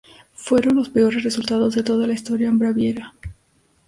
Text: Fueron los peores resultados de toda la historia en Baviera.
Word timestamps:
Fueron 0.33 0.77
los 0.77 0.89
peores 0.89 1.23
resultados 1.23 1.75
de 1.75 1.83
toda 1.83 2.07
la 2.07 2.13
historia 2.15 2.47
en 2.47 2.57
Baviera. 2.57 3.13